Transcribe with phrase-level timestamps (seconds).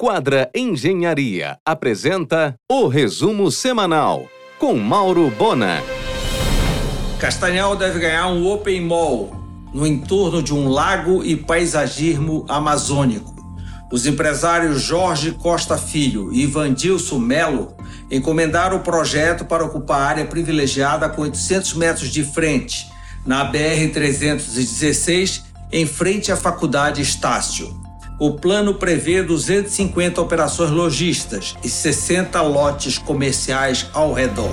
[0.00, 5.82] Quadra Engenharia apresenta o resumo semanal com Mauro Bona.
[7.18, 9.32] Castanhal deve ganhar um Open Mall
[9.74, 13.34] no entorno de um lago e paisagismo amazônico.
[13.90, 17.74] Os empresários Jorge Costa Filho e Vandilson Melo
[18.08, 22.86] encomendaram o projeto para ocupar área privilegiada com 800 metros de frente,
[23.26, 25.42] na BR-316,
[25.72, 27.87] em frente à Faculdade Estácio.
[28.20, 34.50] O plano prevê 250 operações lojistas e 60 lotes comerciais ao redor.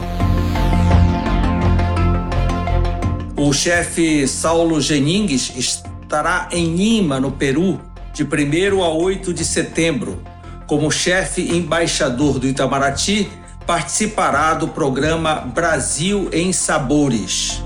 [3.35, 7.81] O chefe Saulo Geningues estará em Lima, no Peru,
[8.13, 10.21] de 1 a 8 de setembro.
[10.67, 13.27] Como chefe embaixador do Itamaraty,
[13.65, 17.63] participará do programa Brasil em Sabores.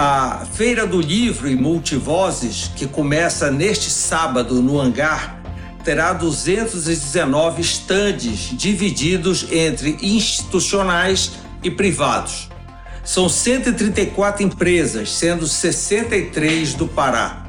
[0.00, 5.42] A Feira do Livro e Multivozes, que começa neste sábado no hangar,
[5.82, 11.32] terá 219 estandes divididos entre institucionais
[11.64, 12.48] e privados.
[13.02, 17.44] São 134 empresas, sendo 63 do Pará.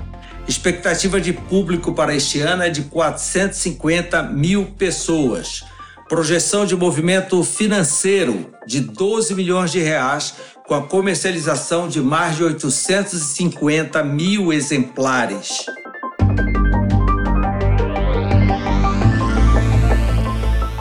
[0.47, 5.65] Expectativa de público para este ano é de 450 mil pessoas.
[6.09, 10.33] Projeção de movimento financeiro de 12 milhões de reais
[10.67, 15.67] com a comercialização de mais de 850 mil exemplares.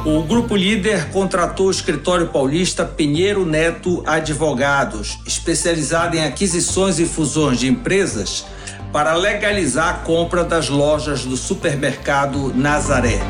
[0.07, 7.59] O grupo líder contratou o escritório paulista Pinheiro Neto Advogados, especializado em aquisições e fusões
[7.61, 8.47] de empresas,
[8.91, 13.21] para legalizar a compra das lojas do supermercado Nazaré.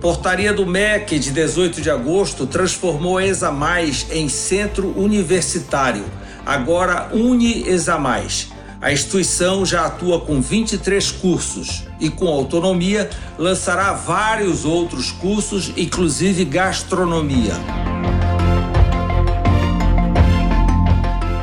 [0.00, 6.06] Portaria do MEC de 18 de agosto transformou a Examais em centro universitário,
[6.46, 8.48] agora Uni Examais.
[8.80, 16.46] A instituição já atua com 23 cursos e, com autonomia, lançará vários outros cursos, inclusive
[16.46, 17.52] gastronomia.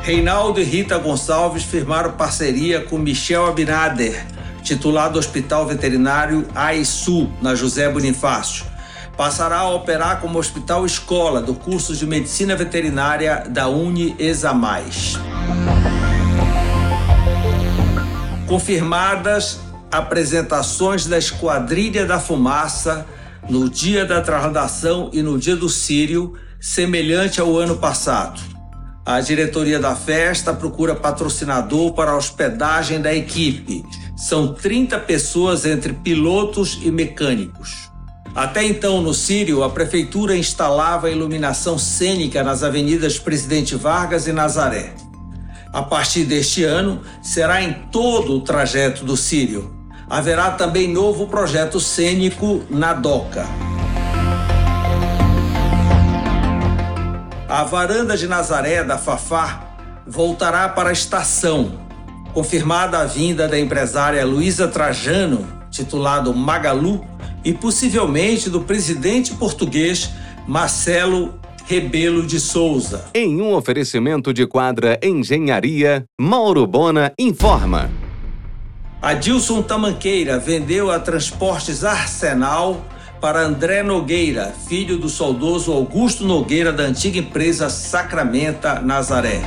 [0.01, 4.36] Reinaldo e Rita Gonçalves firmaram parceria com Michel Abinader
[4.67, 8.65] titular do Hospital Veterinário AISU, na José Bonifácio.
[9.15, 15.17] Passará a operar como hospital escola do curso de Medicina Veterinária da Uni Examais.
[18.45, 23.05] Confirmadas apresentações da Esquadrilha da Fumaça
[23.49, 28.41] no dia da trasladação e no dia do Sírio, semelhante ao ano passado.
[29.05, 33.85] A diretoria da festa procura patrocinador para a hospedagem da equipe.
[34.17, 37.91] São 30 pessoas entre pilotos e mecânicos.
[38.33, 44.95] Até então, no Sírio, a prefeitura instalava iluminação cênica nas avenidas Presidente Vargas e Nazaré.
[45.71, 49.71] A partir deste ano, será em todo o trajeto do Sírio.
[50.09, 53.45] Haverá também novo projeto cênico na DOCA.
[57.47, 59.75] A varanda de Nazaré da Fafá
[60.07, 61.86] voltará para a estação,
[62.37, 67.03] confirmada a vinda da empresária Luísa Trajano, titulado Magalu,
[67.43, 70.11] e possivelmente do presidente português
[70.47, 71.33] Marcelo
[71.65, 73.05] Rebelo de Souza.
[73.15, 77.89] Em um oferecimento de quadra Engenharia, Mauro Bona informa.
[79.01, 82.85] Adilson Tamanqueira vendeu a Transportes Arsenal
[83.19, 89.41] para André Nogueira, filho do saudoso Augusto Nogueira da antiga empresa Sacramenta Nazaré.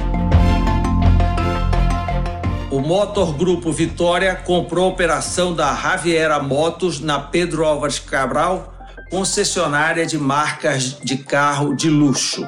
[2.70, 8.72] O Motor Grupo Vitória comprou a operação da Javiera Motos na Pedro Álvares Cabral,
[9.10, 12.46] concessionária de marcas de carro de luxo.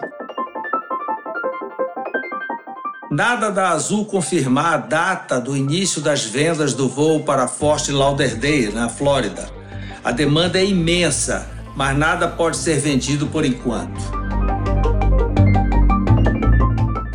[3.10, 8.72] Nada da Azul confirmar a data do início das vendas do voo para Fort Lauderdale,
[8.72, 9.50] na Flórida.
[10.04, 14.21] A demanda é imensa, mas nada pode ser vendido por enquanto.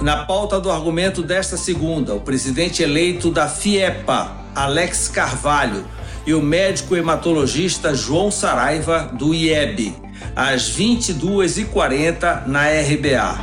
[0.07, 5.85] Na pauta do argumento desta segunda, o presidente eleito da FIEPA, Alex Carvalho,
[6.25, 9.93] e o médico hematologista João Saraiva, do IEB,
[10.33, 13.37] às 22h40 na RBA.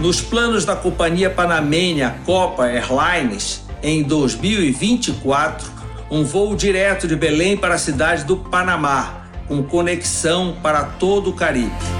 [0.00, 5.68] Nos planos da companhia panamenha Copa Airlines, em 2024,
[6.08, 11.32] um voo direto de Belém para a cidade do Panamá, com conexão para todo o
[11.32, 11.95] Caribe.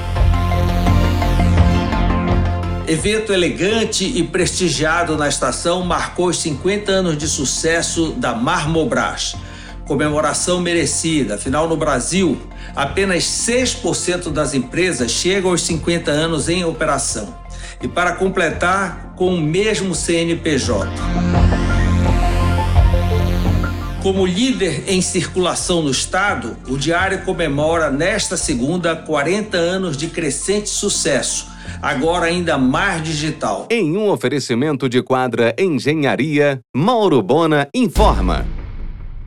[2.88, 9.34] Evento elegante e prestigiado na estação marcou os 50 anos de sucesso da Marmobras.
[9.84, 12.40] Comemoração merecida, afinal, no Brasil,
[12.76, 17.34] apenas 6% das empresas chegam aos 50 anos em operação.
[17.82, 20.88] e para completar com o mesmo CNPJ.
[24.02, 30.70] Como líder em circulação no Estado, o Diário comemora nesta segunda 40 anos de crescente
[30.70, 31.48] sucesso,
[31.80, 33.66] agora ainda mais digital.
[33.70, 38.46] Em um oferecimento de quadra Engenharia, Mauro Bona informa.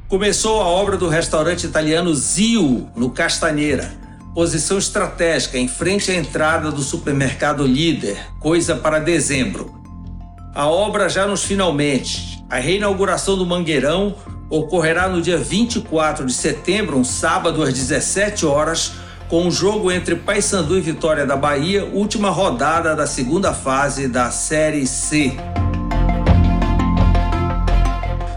[0.07, 3.91] Começou a obra do restaurante italiano Zio, no Castanheira.
[4.33, 9.73] Posição estratégica em frente à entrada do supermercado Líder, coisa para dezembro.
[10.53, 12.43] A obra já nos finalmente.
[12.49, 14.15] A reinauguração do Mangueirão
[14.49, 18.93] ocorrerá no dia 24 de setembro, um sábado às 17 horas,
[19.29, 24.31] com o jogo entre Paysandu e Vitória da Bahia, última rodada da segunda fase da
[24.31, 25.33] Série C.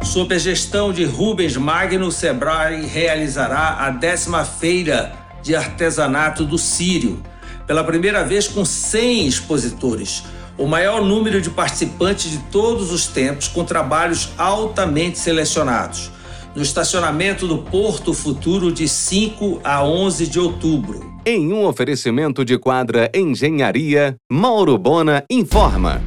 [0.04, 6.58] Sob a gestão de Rubens Magno, o Sebrae realizará a décima feira de artesanato do
[6.58, 7.22] Sírio,
[7.66, 10.24] pela primeira vez com 100 expositores,
[10.58, 16.10] o maior número de participantes de todos os tempos, com trabalhos altamente selecionados.
[16.54, 21.12] No estacionamento do Porto Futuro de 5 a 11 de outubro.
[21.24, 26.02] Em um oferecimento de quadra Engenharia, Mauro Bona informa.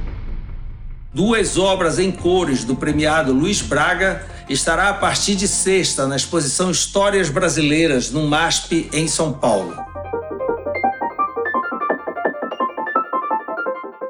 [1.12, 6.70] Duas obras em cores do premiado Luiz Braga estará a partir de sexta na exposição
[6.70, 9.95] Histórias Brasileiras no MASP em São Paulo.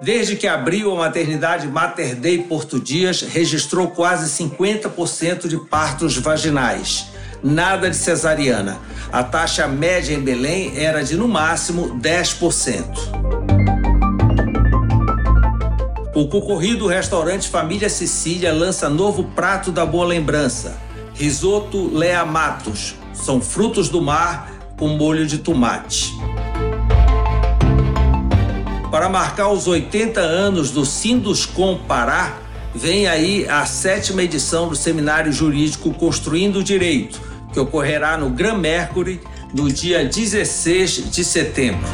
[0.06, 7.08] Desde que abriu a maternidade Mater Dei Porto Dias, registrou quase 50% de partos vaginais.
[7.44, 8.78] Nada de cesariana.
[9.12, 12.86] A taxa média em Belém era de no máximo 10%.
[16.14, 20.78] O concorrido restaurante Família Sicília lança novo prato da boa lembrança:
[21.16, 22.94] risoto Lea Matos.
[23.12, 26.14] São frutos do mar com molho de tomate.
[28.96, 32.38] Para marcar os 80 anos do Sinduscom Pará,
[32.74, 37.20] vem aí a sétima edição do Seminário Jurídico Construindo o Direito,
[37.52, 39.20] que ocorrerá no Gran Mercury
[39.54, 41.86] no dia 16 de setembro.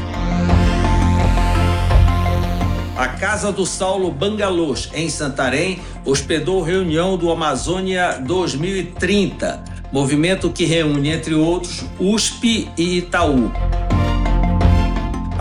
[2.96, 11.10] A Casa do Saulo Bangalôs, em Santarém, hospedou reunião do Amazônia 2030, movimento que reúne,
[11.10, 13.52] entre outros, USP e Itaú.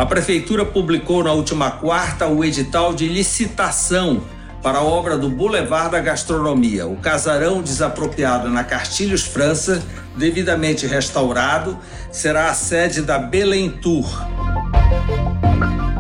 [0.01, 4.23] A Prefeitura publicou na última quarta o edital de licitação
[4.63, 9.83] para a obra do Boulevard da Gastronomia, o casarão desapropriado na Castilhos França,
[10.17, 11.79] devidamente restaurado,
[12.11, 14.07] será a sede da Belém Tour.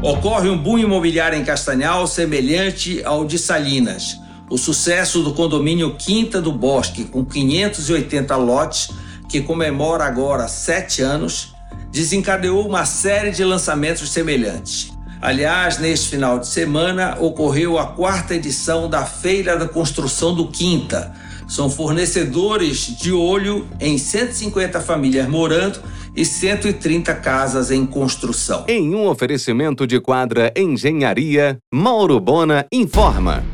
[0.02, 4.19] Ocorre um boom imobiliário em Castanhal semelhante ao de Salinas.
[4.49, 8.88] O sucesso do condomínio Quinta do Bosque, com 580 lotes,
[9.29, 11.55] que comemora agora sete anos,
[11.90, 14.92] desencadeou uma série de lançamentos semelhantes.
[15.20, 21.14] Aliás, neste final de semana ocorreu a quarta edição da Feira da Construção do Quinta.
[21.46, 25.81] São fornecedores de olho em 150 famílias morando
[26.16, 28.64] e 130 casas em construção.
[28.66, 33.44] Em um oferecimento de quadra Engenharia, Mauro Bona informa.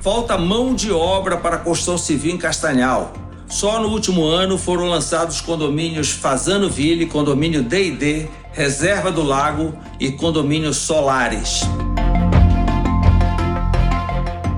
[0.00, 3.12] Falta mão de obra para a construção civil em Castanhal.
[3.52, 10.10] Só no último ano foram lançados condomínios Fazano Ville, condomínio D&D, Reserva do Lago e
[10.10, 11.60] condomínio Solares.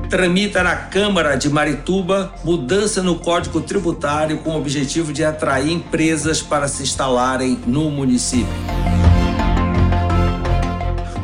[0.08, 6.40] Tramita na Câmara de Marituba mudança no Código Tributário com o objetivo de atrair empresas
[6.40, 8.93] para se instalarem no município.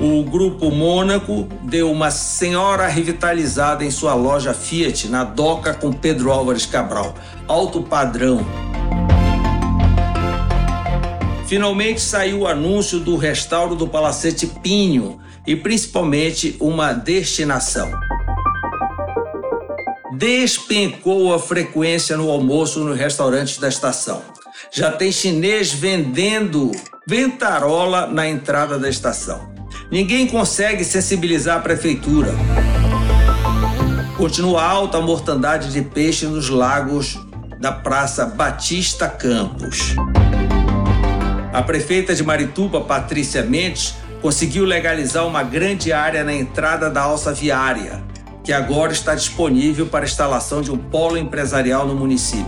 [0.00, 6.32] O Grupo Mônaco deu uma senhora revitalizada em sua loja Fiat na Doca com Pedro
[6.32, 7.14] Álvares Cabral.
[7.46, 8.40] Alto padrão.
[11.46, 17.90] Finalmente saiu o anúncio do restauro do Palacete Pinho e principalmente uma destinação.
[20.16, 24.22] Despencou a frequência no almoço no restaurante da estação.
[24.72, 26.70] Já tem chinês vendendo
[27.06, 29.49] ventarola na entrada da estação.
[29.90, 32.32] Ninguém consegue sensibilizar a prefeitura.
[34.16, 37.18] Continua alta a mortandade de peixe nos lagos
[37.58, 39.96] da Praça Batista Campos.
[41.52, 47.32] A prefeita de Marituba, Patrícia Mendes, conseguiu legalizar uma grande área na entrada da alça
[47.32, 48.00] viária,
[48.44, 52.46] que agora está disponível para instalação de um polo empresarial no município.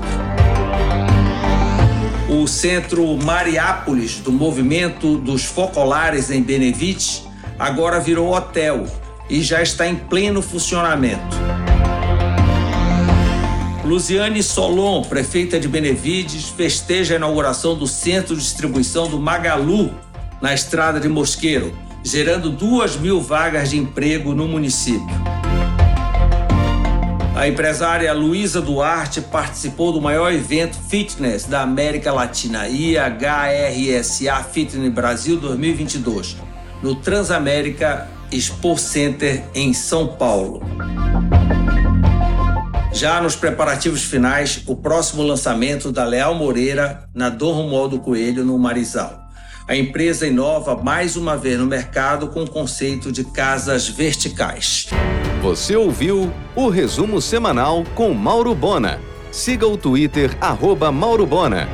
[2.31, 8.87] O centro Mariápolis, do movimento dos focolares em Benevite, agora virou hotel
[9.29, 11.37] e já está em pleno funcionamento.
[13.85, 19.91] Luciane Solon, prefeita de Benevides, festeja a inauguração do centro de distribuição do Magalu,
[20.41, 21.73] na estrada de Mosqueiro.
[22.05, 25.07] gerando duas mil vagas de emprego no município.
[27.35, 35.39] A empresária Luísa Duarte participou do maior evento fitness da América Latina, IHRSA Fitness Brasil
[35.39, 36.37] 2022,
[36.83, 40.63] no Transamérica Expo Center em São Paulo.
[42.93, 48.59] Já nos preparativos finais, o próximo lançamento da Leal Moreira na Dom Romualdo Coelho, no
[48.59, 49.23] Marizal.
[49.69, 54.89] A empresa inova mais uma vez no mercado com o conceito de casas verticais.
[55.41, 59.01] Você ouviu o resumo semanal com Mauro Bona.
[59.31, 61.69] Siga o Twitter, arroba Mauro Bona.